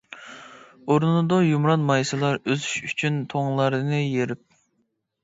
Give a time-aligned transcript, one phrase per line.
[0.93, 4.43] ئۇرۇنىدۇ يۇمران مايسىلار، ئۆسۈش ئۈچۈن توڭلارنى يېرىپ.